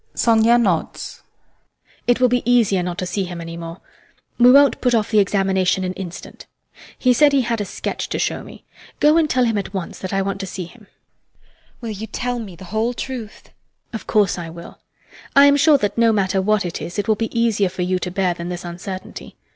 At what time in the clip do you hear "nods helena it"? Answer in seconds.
0.57-2.19